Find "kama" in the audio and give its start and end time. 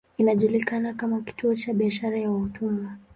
0.93-1.21